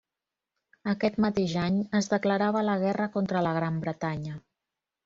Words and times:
Aquest 0.93 1.19
mateix 1.25 1.53
any 1.65 1.77
es 2.01 2.09
declarava 2.15 2.67
la 2.71 2.79
guerra 2.87 3.11
contra 3.19 3.47
la 3.51 3.57
Gran 3.61 3.79
Bretanya. 3.87 4.41